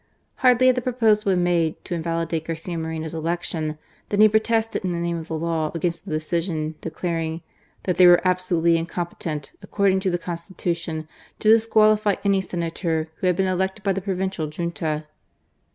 [0.37, 3.77] Hardly had the proposal been made (to invalidate Garcia Moreno's election),
[4.09, 7.43] than he protested in the name of the law against the decision, declaring"
[7.83, 13.11] that they were absolutely in competent, according to the Constitution, to dis qualify any Senator
[13.17, 15.05] who had been elected by the provincial Junta."